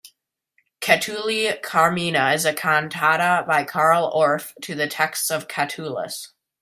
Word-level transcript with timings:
"Catulli 0.79 1.61
Carmina" 1.61 2.33
is 2.33 2.43
a 2.43 2.55
cantata 2.55 3.45
by 3.45 3.63
Carl 3.63 4.11
Orff 4.15 4.51
to 4.63 4.73
the 4.73 4.87
texts 4.87 5.29
of 5.29 5.47
Catullus. 5.47 6.33